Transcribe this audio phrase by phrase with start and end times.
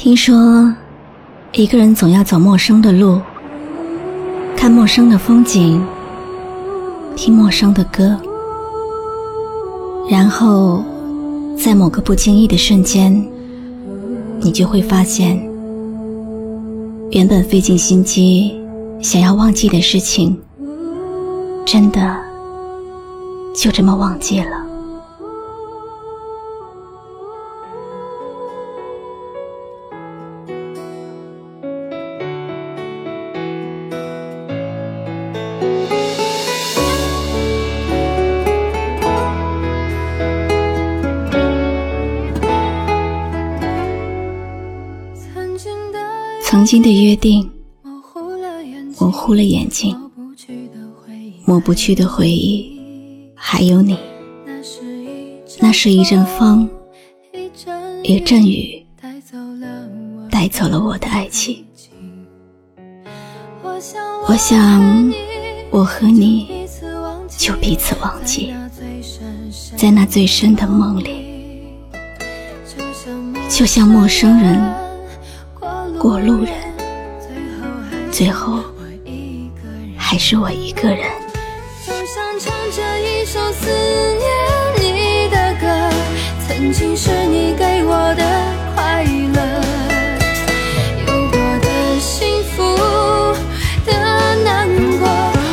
[0.00, 0.72] 听说，
[1.50, 3.20] 一个人总要走陌生的路，
[4.56, 5.84] 看陌生的风景，
[7.16, 8.16] 听陌生的歌，
[10.08, 10.84] 然后，
[11.58, 13.12] 在某个不经意的瞬间，
[14.38, 15.36] 你就会发现，
[17.10, 18.56] 原本费尽心机
[19.02, 20.40] 想要忘记的事情，
[21.66, 22.16] 真的
[23.52, 24.67] 就这么忘记了。
[46.50, 47.50] 曾经的约定，
[47.82, 49.94] 模糊了眼睛，
[51.44, 52.80] 抹不去的回忆，
[53.34, 53.98] 还有你。
[55.60, 56.66] 那是一阵风，
[58.02, 58.82] 一阵雨，
[60.30, 61.66] 带走了我的爱情。
[64.26, 65.12] 我想，
[65.70, 66.66] 我和你
[67.36, 68.54] 就彼此忘记，
[69.76, 71.26] 在那最深的梦里，
[73.50, 74.87] 就像陌生人。
[75.98, 76.54] 过路人，
[78.12, 78.62] 最后
[79.96, 80.98] 还是我一个人。
[81.84, 84.24] 就像唱着一首思念
[84.78, 85.66] 你的歌，
[86.46, 88.22] 曾经是你给我的
[88.76, 89.02] 快
[89.34, 89.38] 乐，
[91.08, 92.62] 有过的幸福
[93.84, 93.92] 的
[94.44, 94.68] 难
[95.00, 95.08] 过，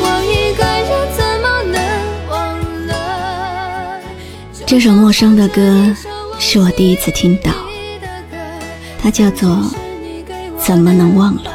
[0.00, 1.76] 我一个人怎么能
[2.30, 4.00] 忘了？
[4.66, 5.94] 这首陌生的歌
[6.38, 7.52] 是我第一次听到，
[9.02, 9.70] 它叫做。
[10.62, 11.50] 怎么能忘了？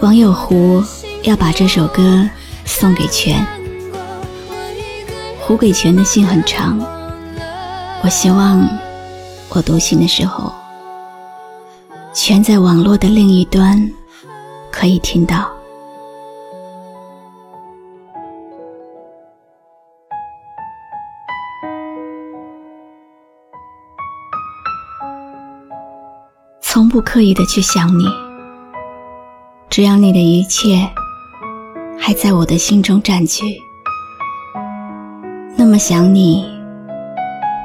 [0.00, 0.82] 网友胡
[1.24, 2.28] 要把这首歌
[2.64, 3.44] 送给全。
[5.40, 6.78] 胡给全的信很长，
[8.02, 8.68] 我希望
[9.48, 10.52] 我读信的时候，
[12.14, 13.90] 全在网络的另一端
[14.70, 15.57] 可以听到。
[26.78, 28.04] 从不刻意的去想你，
[29.68, 30.88] 只要你的一切
[31.98, 33.42] 还在我的心中占据，
[35.56, 36.48] 那么想你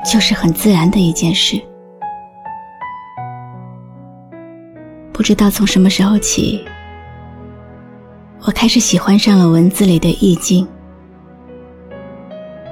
[0.03, 1.61] 就是很自然的一件事。
[5.13, 6.65] 不知道从什么时候起，
[8.47, 10.67] 我开始喜欢上了文字里的意境，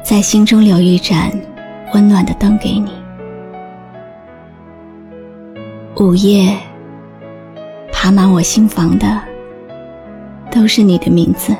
[0.04, 1.32] 在心中留一盏
[1.94, 2.92] 温暖的灯给你。
[6.02, 6.58] 午夜，
[7.94, 9.22] 爬满我心房的
[10.50, 11.56] 都是你的名字。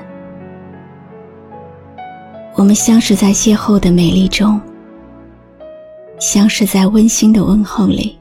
[2.56, 4.60] 我们相识在邂逅的美丽中，
[6.18, 8.18] 相识在温馨的问候里，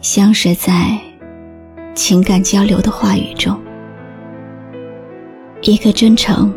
[0.00, 0.96] 相识在
[1.96, 3.60] 情感交流的话语中。
[5.62, 6.54] 一个真诚，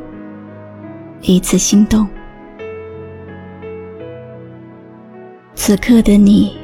[1.21, 2.07] 一次心动。
[5.55, 6.55] 此刻的你。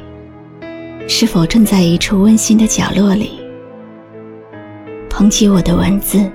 [1.08, 3.40] 是否正在一处温馨的角落里，
[5.10, 6.30] 捧起我的文字，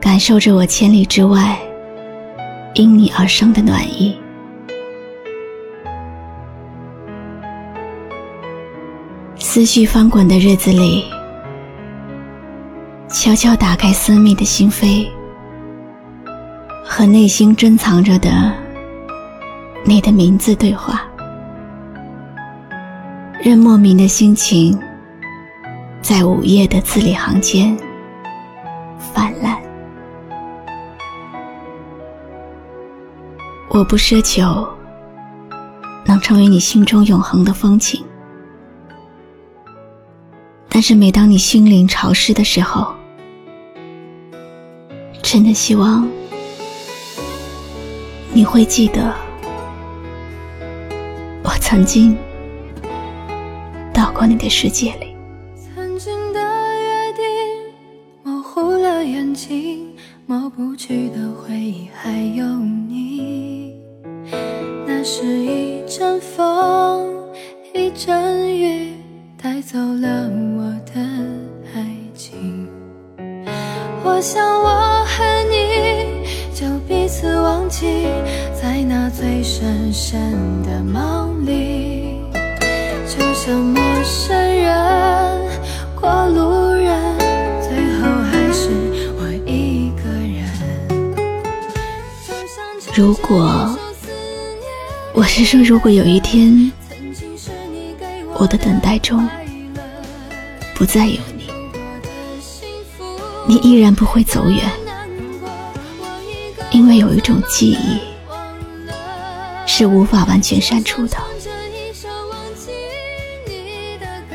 [0.00, 1.58] 感受着我千里之外
[2.74, 4.16] 因你而生的暖意？
[9.38, 11.04] 思绪翻滚的日子里，
[13.08, 15.06] 悄悄打开私密的心扉，
[16.84, 18.52] 和内心珍藏着的
[19.84, 21.08] 你的名字对话。
[23.42, 24.78] 任莫名的心情，
[26.00, 27.76] 在午夜的字里行间
[28.98, 29.60] 泛滥。
[33.68, 34.66] 我不奢求
[36.06, 38.02] 能成为你心中永恒的风景，
[40.68, 42.94] 但是每当你心灵潮湿的时候，
[45.22, 46.08] 真的希望
[48.32, 49.12] 你会记得
[51.42, 52.16] 我曾经。
[54.26, 55.14] 你的世界里，
[55.74, 57.24] 曾经的约定
[58.22, 59.94] 模糊了眼睛，
[60.26, 63.74] 抹不去的回忆还有你。
[64.86, 67.06] 那是一阵风，
[67.74, 68.94] 一阵雨，
[69.40, 70.62] 带走了我
[70.92, 71.00] 的
[71.74, 72.66] 爱情。
[74.02, 78.06] 我想我和你就彼此忘记，
[78.60, 80.32] 在那最深深
[80.62, 81.93] 的梦里，
[83.44, 83.84] 像陌。
[84.02, 84.70] 生人
[85.94, 87.18] 过路人，
[87.60, 88.70] 最后还是
[89.18, 90.48] 我一个人。
[92.94, 93.76] 如果，
[95.12, 96.72] 我是说，如果有一天
[98.34, 99.28] 我的等待中
[100.74, 101.50] 不再有你，
[103.46, 104.70] 你依然不会走远，
[106.70, 107.98] 因为有一种记忆
[109.66, 111.18] 是无法完全删除的。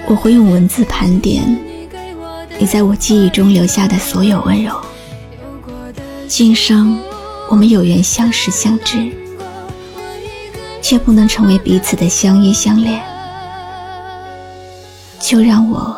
[0.10, 1.44] 我会用文字盘点
[2.58, 4.76] 你在我记忆中留下的所有温柔。
[6.28, 7.00] 今生
[7.48, 9.12] 我们有缘相识相知，
[10.82, 13.00] 却不能成为彼此的相依相恋。
[15.20, 15.96] 就让我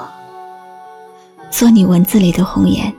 [1.49, 2.93] 做你文字里的红颜，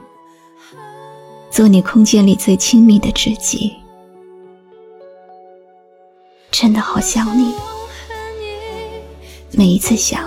[1.51, 3.75] 做你空间里最亲密的知己。
[6.51, 7.53] 真的好想你，
[9.51, 10.25] 每一次想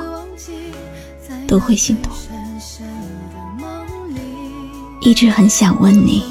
[1.55, 2.13] 都会心痛。
[4.99, 6.21] 一直很想问你，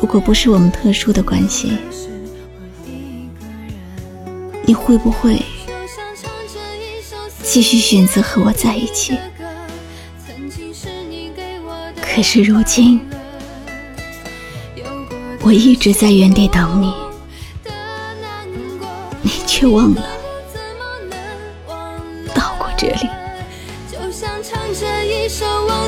[0.00, 1.76] 如果不是我们特殊的关系，
[4.64, 5.42] 你会不会？
[7.42, 9.18] 继续选择和我在一起，
[12.00, 13.00] 可是如今，
[15.40, 16.94] 我一直在原地等你，
[19.22, 20.11] 你却忘了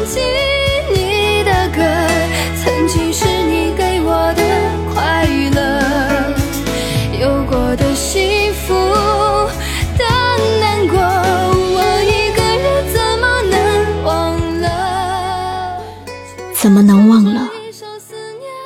[0.04, 0.20] 忘记
[0.92, 1.80] 你的歌，
[2.62, 4.42] 曾经是你给我的
[4.92, 5.24] 快
[5.54, 5.58] 乐，
[7.18, 8.74] 有过的幸福
[9.96, 10.04] 的
[10.60, 10.98] 难过。
[10.98, 14.68] 我一个人怎么能忘了？
[16.52, 17.48] 怎么能忘了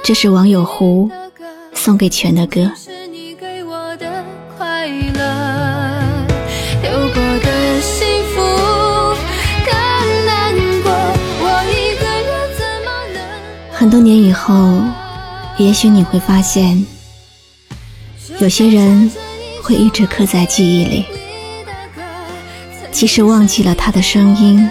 [0.02, 1.08] 这是网友胡
[1.73, 2.69] 送给全的歌。
[13.79, 14.83] 很多年以后，
[15.57, 16.85] 也许你会发现，
[18.41, 19.09] 有些人
[19.63, 21.05] 会一直刻在记忆里，
[22.91, 24.69] 即使忘记了他的声音，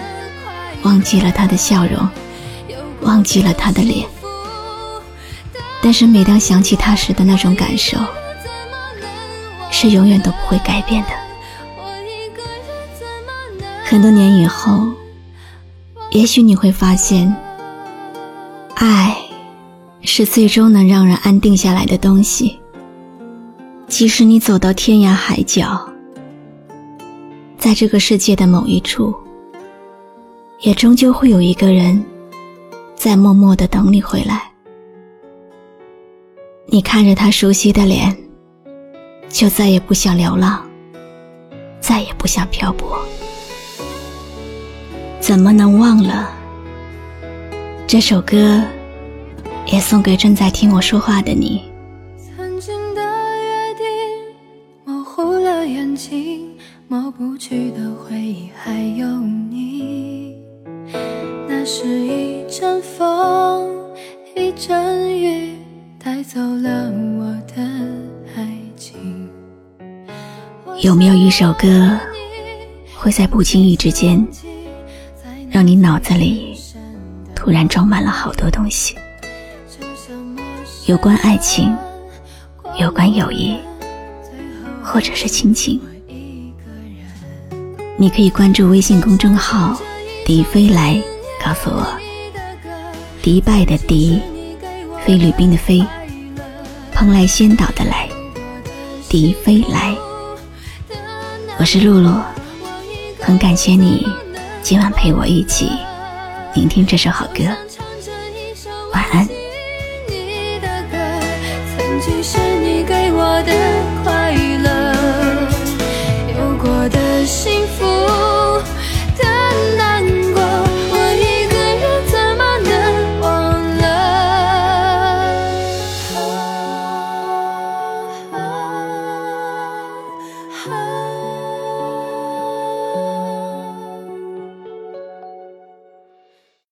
[0.82, 2.06] 忘记了他的笑容。
[3.00, 4.06] 忘记了他的脸，
[5.80, 7.96] 但是每当想起他时的那种感受，
[9.70, 11.08] 是永远都不会改变的。
[13.86, 14.86] 很多年以后，
[16.10, 17.34] 也许你会发现，
[18.78, 19.16] 爱
[20.02, 22.56] 是最终能让人安定下来的东西。
[23.88, 25.84] 即使你走到天涯海角，
[27.58, 29.12] 在这个世界的某一处，
[30.60, 32.00] 也终究会有一个人。
[32.94, 34.48] 在默默的等你回来，
[36.66, 38.16] 你看着他熟悉的脸，
[39.28, 40.64] 就再也不想流浪，
[41.80, 42.96] 再也不想漂泊。
[45.20, 46.37] 怎么能忘了？
[47.88, 48.62] 这首歌
[49.64, 51.62] 也送给正在听我说话的你。
[52.18, 53.86] 曾经的约定
[54.84, 56.54] 模糊了眼睛，
[56.86, 60.36] 抹不去的回忆还有你。
[61.48, 63.74] 那是一阵风，
[64.36, 65.56] 一阵雨，
[65.98, 67.24] 带走了我
[67.56, 67.62] 的
[68.36, 68.46] 爱
[68.76, 69.30] 情。
[70.82, 71.98] 有没有一首歌，
[72.98, 74.22] 会在不经意之间，
[75.48, 76.47] 让你脑子里
[77.48, 78.94] 突然装满了好多东西？
[80.84, 81.74] 有关爱情，
[82.78, 83.56] 有关友谊，
[84.84, 85.80] 或者是亲情？
[87.96, 89.74] 你可以关注微信公众号
[90.26, 91.02] “迪飞来”。
[91.42, 91.86] 告诉我，
[93.22, 94.20] 迪拜的迪，
[95.06, 95.82] 菲律宾的菲，
[96.92, 98.06] 蓬莱仙岛的来，
[99.08, 99.96] 迪飞来。
[101.58, 102.12] 我是露露，
[103.18, 104.06] 很感谢你
[104.62, 105.70] 今晚陪我一起
[106.54, 107.44] 聆听这首好歌，
[108.92, 109.28] 晚安。